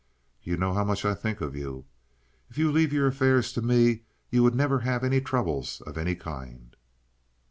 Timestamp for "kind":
6.15-6.75